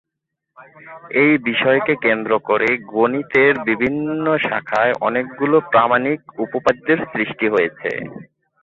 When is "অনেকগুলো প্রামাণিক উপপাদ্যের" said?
5.07-6.99